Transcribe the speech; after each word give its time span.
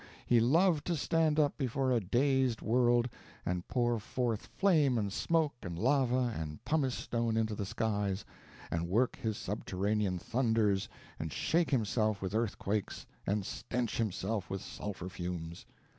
He 0.25 0.39
loved 0.39 0.87
to 0.87 0.95
stand 0.95 1.39
up 1.39 1.59
before 1.59 1.91
a 1.91 1.99
dazed 1.99 2.63
world, 2.63 3.07
and 3.45 3.67
pour 3.67 3.99
forth 3.99 4.47
flame 4.47 4.97
and 4.97 5.13
smoke 5.13 5.53
and 5.61 5.77
lava 5.77 6.33
and 6.35 6.57
pumice 6.65 6.95
stone 6.95 7.37
into 7.37 7.53
the 7.53 7.67
skies, 7.67 8.25
and 8.71 8.87
work 8.89 9.15
his 9.17 9.37
subterranean 9.37 10.17
thunders, 10.17 10.89
and 11.19 11.31
shake 11.31 11.69
himself 11.69 12.19
with 12.19 12.33
earthquakes, 12.33 13.05
and 13.27 13.45
stench 13.45 13.99
himself 13.99 14.49
with 14.49 14.63
sulphur 14.63 15.07
fumes. 15.07 15.67